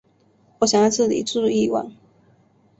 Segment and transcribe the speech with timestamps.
[0.57, 1.95] 我想在这里住一晚